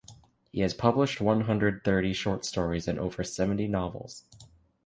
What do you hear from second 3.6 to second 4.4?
novels.